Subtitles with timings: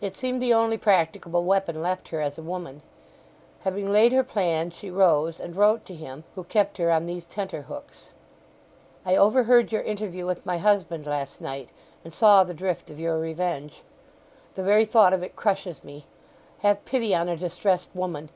[0.00, 2.82] It seemed the only practicable weapon left her as a woman.
[3.60, 7.24] Having laid her plan she rose, and wrote to him who kept her on these
[7.24, 8.10] tenterhooks:—
[9.06, 11.68] "I overheard your interview with my husband last night,
[12.02, 13.82] and saw the drift of your revenge.
[14.56, 16.06] The very thought of it crushes me!
[16.62, 18.30] Have pity on a distressed woman!